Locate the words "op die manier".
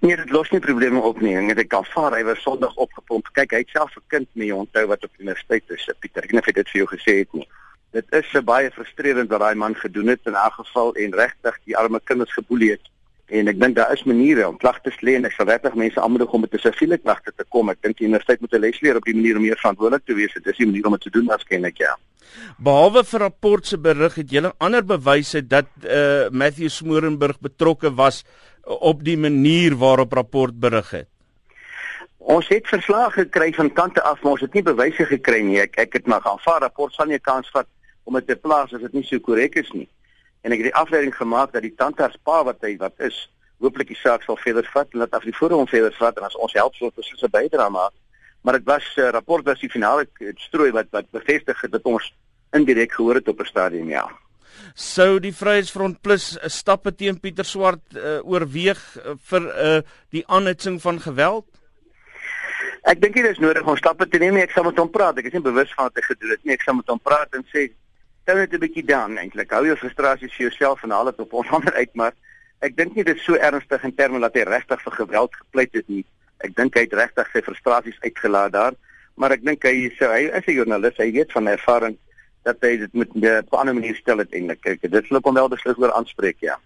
18.96-19.36, 28.64-29.76